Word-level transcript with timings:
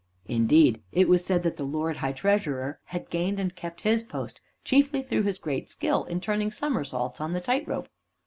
Indeed, 0.25 0.81
it 0.91 1.07
was 1.07 1.23
said 1.23 1.43
that 1.43 1.57
the 1.57 1.63
Lord 1.63 1.97
High 1.97 2.11
Treasurer 2.11 2.79
had 2.85 3.11
gained 3.11 3.39
and 3.39 3.55
kept 3.55 3.81
his 3.81 4.01
post 4.01 4.41
chiefly 4.63 5.03
through 5.03 5.21
his 5.21 5.37
great 5.37 5.69
skill 5.69 6.05
in 6.05 6.19
turning 6.19 6.49
somersaults 6.49 7.21
on 7.21 7.33
the 7.33 7.39
tight 7.39 7.67
rope. 7.67 7.87